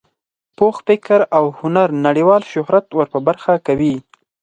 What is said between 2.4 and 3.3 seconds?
شهرت ور په